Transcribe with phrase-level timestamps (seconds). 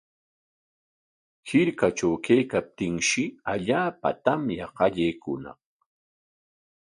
[1.49, 5.59] Hirkatraw kaykaptinshi allaapa tamya qallaykuñaq.